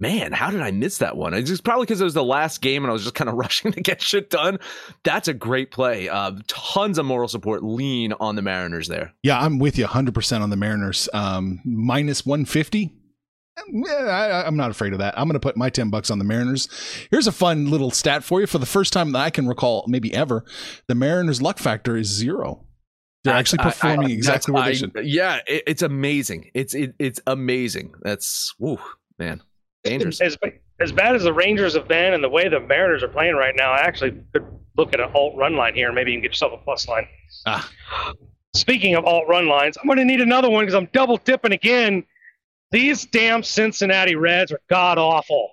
[0.00, 1.34] Man, how did I miss that one?
[1.34, 3.36] It's just probably because it was the last game and I was just kind of
[3.36, 4.58] rushing to get shit done.
[5.04, 6.08] That's a great play.
[6.08, 7.62] Uh, tons of moral support.
[7.62, 9.14] Lean on the Mariners there.
[9.22, 11.08] Yeah, I'm with you 100% on the Mariners.
[11.14, 12.92] Um, minus 150
[13.56, 15.18] I, am not afraid of that.
[15.18, 16.68] I'm going to put my 10 bucks on the Mariners.
[17.10, 18.46] Here's a fun little stat for you.
[18.46, 20.44] For the first time that I can recall, maybe ever,
[20.88, 22.64] the Mariners' luck factor is zero.
[23.22, 24.92] They're actually performing I, I, exactly what they should.
[25.02, 26.50] Yeah, it, it's amazing.
[26.52, 27.94] It's it, it's amazing.
[28.02, 28.78] That's woo,
[29.18, 29.42] man,
[29.82, 30.20] dangerous.
[30.20, 30.36] As,
[30.78, 33.54] as bad as the Rangers have been, and the way the Mariners are playing right
[33.56, 34.44] now, I actually could
[34.76, 36.86] look at an alt run line here, and maybe you can get yourself a plus
[36.86, 37.08] line.
[37.46, 37.70] Ah.
[38.54, 41.52] Speaking of alt run lines, I'm going to need another one because I'm double dipping
[41.52, 42.04] again
[42.74, 45.52] these damn Cincinnati Reds are god awful.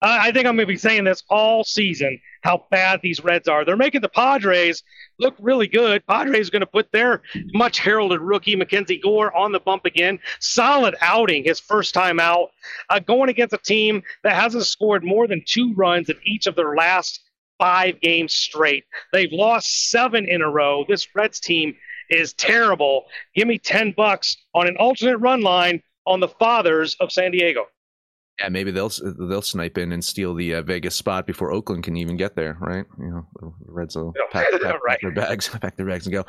[0.00, 3.64] I think I'm going to be saying this all season how bad these Reds are.
[3.64, 4.84] They're making the Padres
[5.18, 6.06] look really good.
[6.06, 10.20] Padres going to put their much heralded rookie MacKenzie Gore on the bump again.
[10.38, 12.50] Solid outing, his first time out,
[12.88, 16.54] uh, going against a team that hasn't scored more than two runs in each of
[16.54, 17.20] their last
[17.58, 18.84] five games straight.
[19.12, 20.84] They've lost seven in a row.
[20.88, 21.74] This Reds team
[22.08, 23.06] is terrible.
[23.34, 27.66] Give me 10 bucks on an alternate run line on the fathers of San Diego.
[28.40, 28.90] Yeah, maybe they'll
[29.28, 32.56] they'll snipe in and steal the uh, Vegas spot before Oakland can even get there,
[32.58, 32.86] right?
[32.98, 34.80] You know, the Reds will pack, pack, right.
[34.88, 36.24] pack, their bags, pack their bags and go.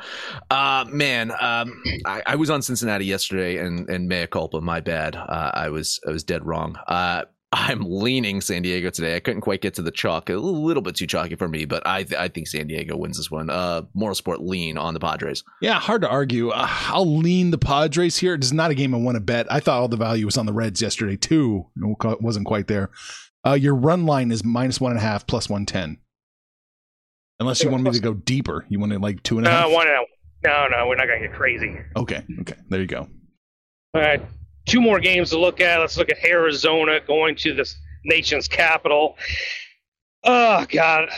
[0.50, 5.16] Uh, man, um, I, I, was on Cincinnati yesterday, and and mea culpa, my bad.
[5.16, 6.76] Uh, I was I was dead wrong.
[6.86, 7.22] Uh,
[7.54, 9.14] I'm leaning San Diego today.
[9.14, 10.30] I couldn't quite get to the chalk.
[10.30, 13.18] A little bit too chalky for me, but I th- I think San Diego wins
[13.18, 13.50] this one.
[13.50, 15.44] Uh, moral sport lean on the Padres.
[15.60, 16.48] Yeah, hard to argue.
[16.48, 18.32] Uh, I'll lean the Padres here.
[18.34, 19.52] It is not a game I want to bet.
[19.52, 21.66] I thought all the value was on the Reds yesterday too.
[21.76, 22.90] It wasn't quite there.
[23.46, 25.98] Uh, your run line is minus one and a half, plus one ten.
[27.38, 29.68] Unless you want me to go deeper, you want to like two and a half.
[29.68, 31.76] No, one and a, no, no, we're not gonna get crazy.
[31.96, 33.08] Okay, okay, there you go.
[33.94, 34.22] All right
[34.66, 35.78] two more games to look at.
[35.80, 37.72] Let's look at Arizona going to the
[38.04, 39.16] nation's capital.
[40.24, 41.08] Oh God,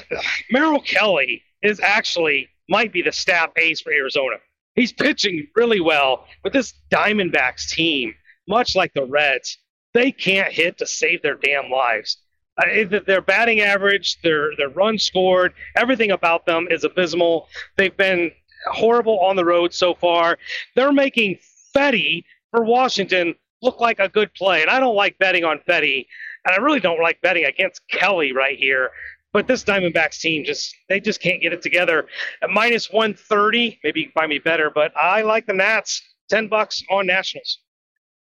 [0.51, 4.37] Merrill Kelly is actually might be the staff ace for Arizona.
[4.75, 8.15] He's pitching really well, but this Diamondbacks team,
[8.49, 9.59] much like the Reds,
[9.93, 12.19] they can't hit to save their damn lives.
[12.57, 17.49] Uh, their batting average, their their run scored, everything about them is abysmal.
[17.77, 18.31] They've been
[18.71, 20.39] horrible on the road so far.
[20.75, 21.39] They're making
[21.75, 26.07] Fedde for Washington look like a good play, and I don't like betting on Fedde,
[26.45, 28.91] and I really don't like betting against Kelly right here.
[29.33, 32.07] But this Diamondbacks team just they just can't get it together.
[32.43, 36.01] At minus 130, maybe you can find me better, but I like the Nats.
[36.31, 37.59] 10 bucks on Nationals.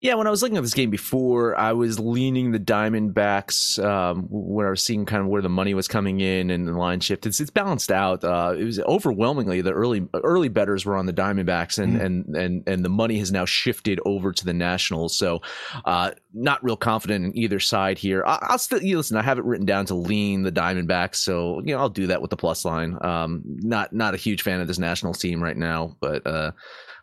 [0.03, 4.29] Yeah, when I was looking at this game before, I was leaning the Diamondbacks um,
[4.31, 7.01] when I was seeing kind of where the money was coming in and the line
[7.01, 7.27] shift.
[7.27, 8.25] It's, it's balanced out.
[8.25, 12.05] Uh, it was overwhelmingly the early early betters were on the Diamondbacks, and mm.
[12.05, 15.19] and and and the money has now shifted over to the Nationals.
[15.19, 15.43] So,
[15.85, 18.25] uh, not real confident in either side here.
[18.25, 19.19] I, will still you know, listen.
[19.19, 22.23] I have it written down to lean the Diamondbacks, so you know I'll do that
[22.23, 22.97] with the plus line.
[23.03, 26.27] Um, not not a huge fan of this Nationals team right now, but.
[26.27, 26.53] Uh,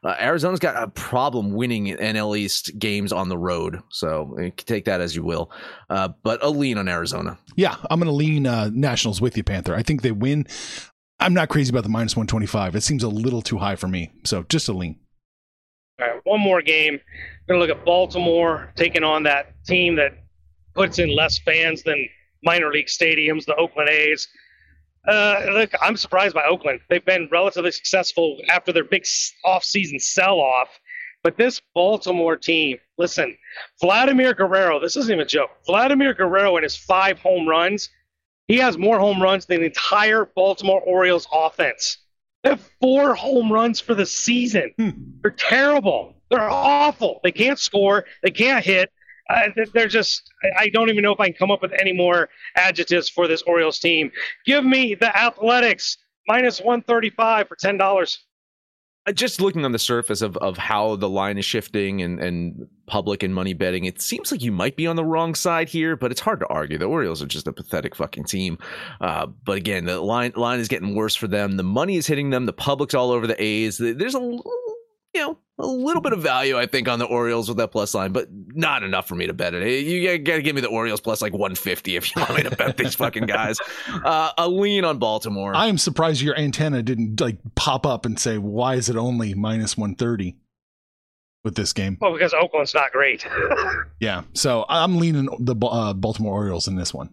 [0.03, 5.01] uh, Arizona's got a problem winning NL East games on the road, so take that
[5.01, 5.51] as you will.
[5.89, 7.37] Uh, but a lean on Arizona.
[7.55, 9.75] Yeah, I'm going to lean uh, Nationals with you, Panther.
[9.75, 10.47] I think they win.
[11.19, 12.75] I'm not crazy about the minus 125.
[12.75, 14.99] It seems a little too high for me, so just a lean.
[15.99, 16.99] All right, one more game.
[17.47, 20.11] Going to look at Baltimore taking on that team that
[20.75, 22.07] puts in less fans than
[22.43, 24.27] minor league stadiums, the Oakland A's.
[25.07, 26.81] Uh, look, I'm surprised by Oakland.
[26.89, 29.05] They've been relatively successful after their big
[29.45, 30.69] off-season sell-off.
[31.23, 33.37] But this Baltimore team, listen,
[33.81, 35.49] Vladimir Guerrero, this isn't even a joke.
[35.65, 37.89] Vladimir Guerrero and his five home runs,
[38.47, 41.97] he has more home runs than the entire Baltimore Orioles offense.
[42.43, 44.73] They have four home runs for the season.
[44.77, 44.89] Hmm.
[45.21, 46.15] They're terrible.
[46.29, 47.19] They're awful.
[47.23, 48.05] They can't score.
[48.23, 48.91] They can't hit.
[49.29, 52.29] Uh, they're just, I don't even know if I can come up with any more
[52.55, 54.11] adjectives for this Orioles team.
[54.45, 58.17] Give me the Athletics minus 135 for $10.
[59.07, 62.67] Uh, just looking on the surface of, of how the line is shifting and, and
[62.87, 65.95] public and money betting, it seems like you might be on the wrong side here,
[65.95, 66.77] but it's hard to argue.
[66.77, 68.57] The Orioles are just a pathetic fucking team.
[68.99, 71.55] Uh, but again, the line line is getting worse for them.
[71.55, 72.45] The money is hitting them.
[72.45, 73.77] The public's all over the A's.
[73.77, 74.43] There's a you
[75.15, 78.11] know, a little bit of value, I think, on the Orioles with that plus line,
[78.11, 79.85] but not enough for me to bet it.
[79.85, 82.55] You got to give me the Orioles plus like 150 if you want me to
[82.55, 83.57] bet these fucking guys.
[83.87, 85.55] Uh, a lean on Baltimore.
[85.55, 89.33] I am surprised your antenna didn't like pop up and say, why is it only
[89.33, 90.37] minus 130
[91.43, 91.97] with this game?
[91.99, 93.25] Well, because Oakland's not great.
[93.99, 94.23] yeah.
[94.33, 97.09] So I'm leaning the uh, Baltimore Orioles in this one.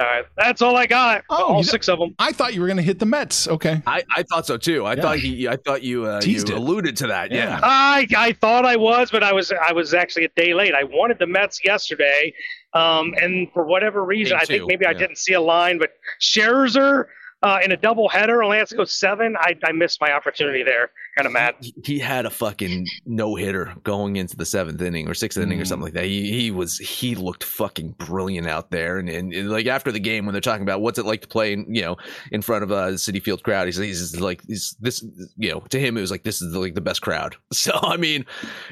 [0.00, 1.24] All right, that's all I got.
[1.28, 2.14] Oh, all six of them.
[2.20, 3.48] I thought you were going to hit the Mets.
[3.48, 4.86] Okay, I, I thought so too.
[4.86, 5.02] I yeah.
[5.02, 7.32] thought he, I thought you, uh, you alluded to that.
[7.32, 7.58] Yeah.
[7.58, 7.60] yeah.
[7.62, 10.72] I, I thought I was, but I was, I was actually a day late.
[10.72, 12.32] I wanted the Mets yesterday,
[12.74, 14.90] um, and for whatever reason, I think maybe yeah.
[14.90, 17.06] I didn't see a line, but Scherzer
[17.42, 19.36] uh, in a double header, only has to go seven.
[19.38, 20.90] I, I missed my opportunity there.
[21.18, 21.56] Kind of mad.
[21.60, 25.58] He, he, had a fucking no hitter going into the seventh inning or sixth inning
[25.58, 25.62] mm.
[25.62, 26.04] or something like that.
[26.04, 28.98] He, he was he looked fucking brilliant out there.
[28.98, 31.26] And, and, and, like after the game when they're talking about what's it like to
[31.26, 31.96] play in you know
[32.30, 35.04] in front of a Citi Field crowd, he's, he's like he's this
[35.36, 37.34] you know to him it was like this is like the best crowd.
[37.58, 38.24] So I mean,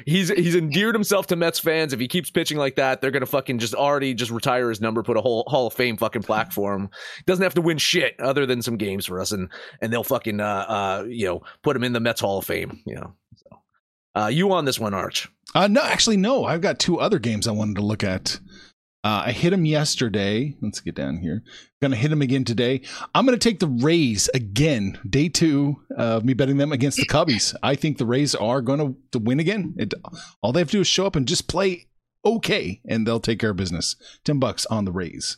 [0.05, 1.91] he's he's endeared himself to Mets fans.
[1.91, 5.03] If he keeps pitching like that, they're gonna fucking just already just retire his number,
[5.03, 6.89] put a whole Hall of Fame fucking plaque for him.
[7.25, 9.49] Doesn't have to win shit other than some games for us, and
[9.81, 12.81] and they'll fucking uh, uh you know put him in the Mets Hall of Fame.
[12.85, 13.61] You know, so
[14.15, 15.29] uh, you on this one, Arch?
[15.55, 16.45] Uh, no, actually, no.
[16.45, 18.39] I've got two other games I wanted to look at.
[19.03, 20.55] Uh, I hit him yesterday.
[20.61, 21.43] Let's get down here.
[21.81, 22.81] To hit him again today.
[23.15, 24.99] I'm going to take the Rays again.
[25.07, 27.55] Day two of me betting them against the Cubbies.
[27.63, 29.75] I think the Rays are to, to win again.
[29.77, 29.93] It,
[30.41, 31.87] all they have to do is show up and just play
[32.25, 33.95] okay, and they'll take care of business.
[34.25, 35.37] Ten bucks on the Rays.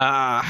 [0.00, 0.42] Uh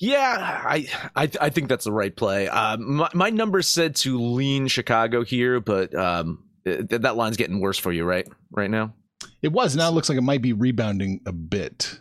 [0.00, 2.48] yeah, I, I I think that's the right play.
[2.48, 7.60] Uh, my, my number said to lean Chicago here, but um, it, that line's getting
[7.60, 8.26] worse for you, right?
[8.50, 8.94] Right now,
[9.42, 9.76] it was.
[9.76, 12.00] Now it looks like it might be rebounding a bit.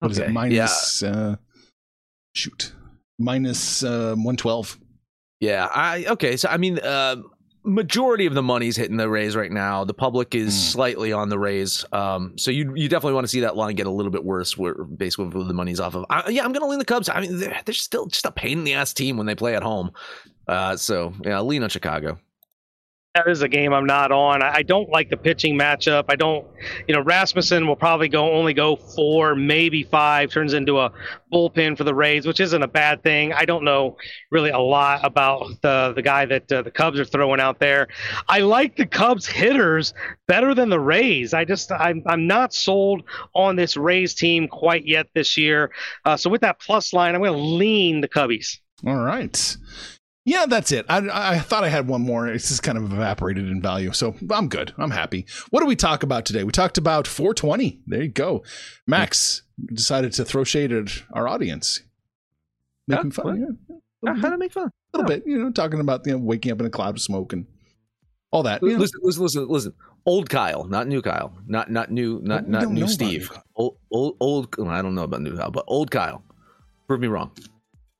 [0.00, 0.22] What okay.
[0.22, 0.32] is it?
[0.32, 1.10] Minus, yeah.
[1.10, 1.36] uh,
[2.34, 2.72] shoot,
[3.18, 4.78] minus uh, one twelve.
[5.40, 6.38] Yeah, I okay.
[6.38, 7.16] So I mean, uh,
[7.64, 9.84] majority of the money's hitting the Rays right now.
[9.84, 10.72] The public is mm.
[10.72, 11.84] slightly on the Rays.
[11.92, 14.56] Um, so you you definitely want to see that line get a little bit worse
[14.56, 16.04] where basically where the money's off of.
[16.10, 17.08] I, yeah, I'm going to lean the Cubs.
[17.08, 19.56] I mean, they're, they're still just a pain in the ass team when they play
[19.56, 19.92] at home.
[20.46, 22.18] Uh, so yeah, lean on Chicago.
[23.14, 24.42] That is a game I'm not on.
[24.42, 26.06] I, don't like the pitching matchup.
[26.08, 26.44] I don't,
[26.88, 30.90] you know, Rasmussen will probably go only go four, maybe five, turns into a
[31.32, 33.32] bullpen for the Rays, which isn't a bad thing.
[33.32, 33.96] I don't know
[34.32, 37.86] really a lot about the the guy that uh, the Cubs are throwing out there.
[38.28, 39.94] I like the Cubs hitters
[40.26, 41.34] better than the Rays.
[41.34, 45.70] I just I'm I'm not sold on this Rays team quite yet this year.
[46.04, 48.58] Uh, so with that plus line, I'm going to lean the Cubbies.
[48.84, 49.56] All right.
[50.26, 50.86] Yeah, that's it.
[50.88, 52.26] I, I thought I had one more.
[52.28, 53.92] It's just kind of evaporated in value.
[53.92, 54.72] So I'm good.
[54.78, 55.26] I'm happy.
[55.50, 56.44] What do we talk about today?
[56.44, 57.80] We talked about 420.
[57.86, 58.42] There you go.
[58.86, 61.80] Max decided to throw shade at our audience.
[62.88, 63.22] Making Huh?
[63.22, 63.40] fun.
[63.66, 63.80] What?
[64.04, 64.10] Yeah.
[64.10, 64.70] Uh, how to make fun?
[64.94, 67.02] A little bit, you know, talking about you know waking up in a cloud of
[67.02, 67.46] smoke and
[68.30, 68.62] all that.
[68.62, 68.68] know.
[68.68, 69.72] Listen, listen, listen, listen.
[70.06, 73.30] Old Kyle, not new Kyle, not not new, not We not new Steve.
[73.30, 74.54] new Old, old, old.
[74.68, 76.22] I don't know about new Kyle, but old Kyle.
[76.86, 77.32] Prove me wrong.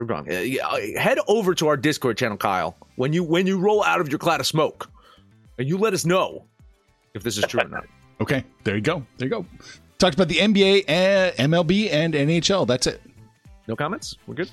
[0.07, 0.36] Prove me wrong.
[0.36, 2.76] Uh, yeah, uh, head over to our Discord channel, Kyle.
[2.96, 4.90] When you when you roll out of your cloud of smoke,
[5.59, 6.44] and you let us know
[7.14, 7.84] if this is true or not.
[8.20, 9.05] Okay, there you go.
[9.18, 9.44] There you go.
[9.98, 12.64] Talked about the NBA, and MLB, and NHL.
[12.64, 13.02] That's it.
[13.66, 14.16] No comments.
[14.28, 14.52] We're good.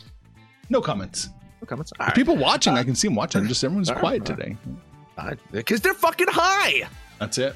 [0.72, 1.30] No comments.
[1.62, 1.94] No comments.
[1.96, 3.46] The People watching, I can see them watching.
[3.48, 4.58] Just everyone's all right, quiet all right.
[5.16, 5.38] today.
[5.52, 6.90] because they're fucking high.
[7.20, 7.56] That's it.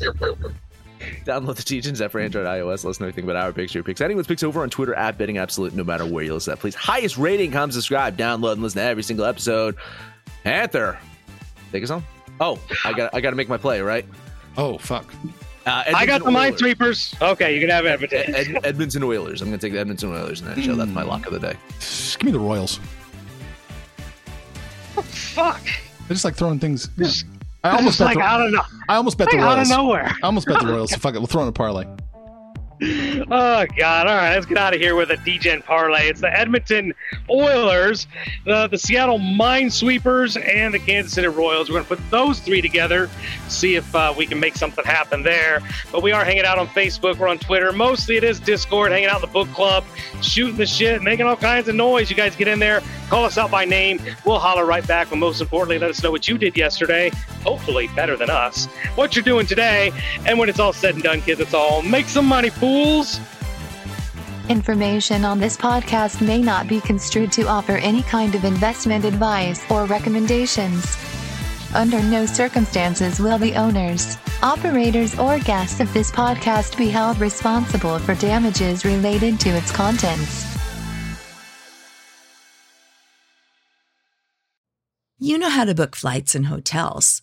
[1.24, 2.84] Download the teachings app for Android, iOS.
[2.84, 4.00] Let us know anything about our picks, your picks.
[4.00, 6.60] Anyone's picks over on Twitter at Betting Absolute, no matter where you listen to that.
[6.60, 9.76] Please, highest rating, come subscribe, download, and listen to every single episode.
[10.44, 10.98] Panther,
[11.72, 12.04] take us home.
[12.40, 14.04] Oh, I got I got to make my play, right?
[14.56, 15.12] Oh fuck.
[15.66, 16.60] Uh, I got the Edmonton Oilers.
[16.62, 17.32] Minesweepers.
[17.32, 18.34] Okay, you can have Edmonton.
[18.34, 19.42] Ed, Edmonton Oilers.
[19.42, 20.76] I'm going to take the Edmonton Oilers in that show.
[20.76, 21.56] That's my lock of the day.
[21.80, 22.78] Just give me the Royals.
[24.94, 25.60] Fuck.
[26.04, 26.88] I just like throwing things.
[26.96, 27.04] Yeah.
[27.06, 27.26] Just-
[27.72, 29.68] I almost bet like the, out of no, I almost bet the like out of
[29.68, 30.06] nowhere.
[30.06, 30.90] I almost bet the Royals.
[30.90, 31.18] So fuck it.
[31.18, 31.86] We'll throw in a parlay.
[32.82, 34.06] Oh God!
[34.06, 36.08] All right, let's get out of here with a DGen parlay.
[36.08, 36.92] It's the Edmonton
[37.30, 38.06] Oilers,
[38.44, 41.70] the the Seattle Minesweepers, and the Kansas City Royals.
[41.70, 43.08] We're going to put those three together,
[43.48, 45.62] see if uh, we can make something happen there.
[45.90, 47.16] But we are hanging out on Facebook.
[47.18, 47.72] We're on Twitter.
[47.72, 49.82] Mostly it is Discord, hanging out in the book club,
[50.20, 52.10] shooting the shit, making all kinds of noise.
[52.10, 54.00] You guys get in there, call us out by name.
[54.26, 55.08] We'll holler right back.
[55.08, 57.10] But most importantly, let us know what you did yesterday.
[57.42, 58.66] Hopefully better than us.
[58.96, 59.92] What you're doing today,
[60.26, 63.20] and when it's all said and done, kids, it's all make some money, fools.
[64.48, 69.60] Information on this podcast may not be construed to offer any kind of investment advice
[69.70, 70.96] or recommendations.
[71.74, 77.98] Under no circumstances will the owners, operators, or guests of this podcast be held responsible
[77.98, 80.44] for damages related to its contents.
[85.18, 87.22] You know how to book flights and hotels.